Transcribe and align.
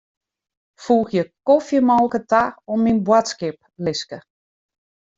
Foegje 0.83 1.23
kofjemolke 1.51 2.19
ta 2.31 2.41
oan 2.71 2.81
myn 2.83 2.99
boadskiplistke. 3.07 4.17